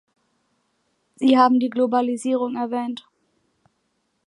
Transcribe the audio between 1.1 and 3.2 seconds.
Sie haben die Globalisierung erwähnt.